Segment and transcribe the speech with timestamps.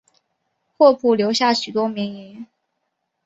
[0.75, 2.47] 霍普留下许多名言。